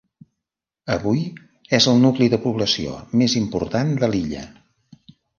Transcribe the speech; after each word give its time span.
Avui 0.93 1.19
és 1.77 1.85
el 1.91 1.99
nucli 2.05 2.29
de 2.33 2.39
població 2.45 2.93
més 3.21 3.35
important 3.41 3.91
de 4.05 4.09
l'illa. 4.15 4.41